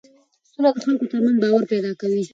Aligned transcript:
سوله 0.51 0.69
د 0.73 0.77
خلکو 0.85 1.09
ترمنځ 1.11 1.37
باور 1.41 1.61
پیدا 1.71 1.91
کوي 2.01 2.23